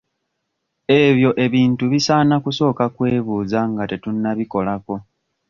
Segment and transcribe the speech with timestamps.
[1.01, 4.95] Ebyo ebintu bisaana kusooka kwebuuza nga tetunnabikolako.